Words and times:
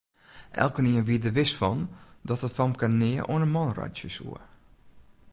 Elkenien 0.63 1.05
wie 1.07 1.19
der 1.23 1.35
wis 1.37 1.51
fan 1.59 1.81
dat 2.27 2.41
dat 2.43 2.57
famke 2.57 2.87
nea 2.99 3.23
oan 3.31 3.43
'e 3.45 3.49
man 3.55 3.75
reitsje 3.77 4.09
soe. 4.15 4.39